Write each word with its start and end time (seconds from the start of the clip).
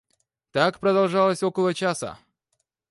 Так 0.51 0.79
продолжалось 0.79 1.43
около 1.43 1.75
часа. 1.75 2.17